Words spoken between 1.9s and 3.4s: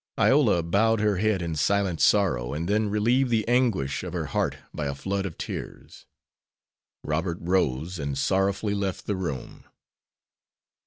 sorrow, and then relieved